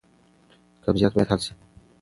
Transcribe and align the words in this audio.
قبضیت 0.85 1.11
باید 1.13 1.29
حل 1.31 1.37
شي. 1.45 1.53